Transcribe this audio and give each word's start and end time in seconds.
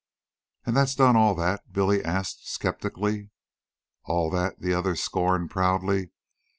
"An' 0.65 0.73
that 0.73 0.95
done 0.97 1.15
all 1.15 1.35
that?" 1.35 1.71
Billy 1.71 2.03
asked 2.03 2.49
skeptically. 2.51 3.29
"All 4.05 4.31
that!" 4.31 4.59
the 4.59 4.73
other 4.73 4.95
scorned 4.95 5.51
proudly. 5.51 6.09